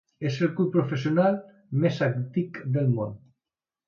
[0.27, 1.37] És el club professional
[1.83, 3.15] més antic del món.